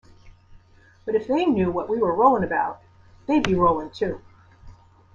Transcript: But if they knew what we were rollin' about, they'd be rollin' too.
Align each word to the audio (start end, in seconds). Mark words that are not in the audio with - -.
But 1.05 1.13
if 1.13 1.27
they 1.27 1.45
knew 1.45 1.69
what 1.69 1.87
we 1.87 1.99
were 1.99 2.15
rollin' 2.15 2.43
about, 2.43 2.81
they'd 3.27 3.43
be 3.43 3.53
rollin' 3.53 3.91
too. 3.91 4.19